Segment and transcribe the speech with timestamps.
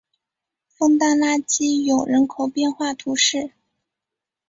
[0.79, 3.51] 枫丹拉基永人口变化图示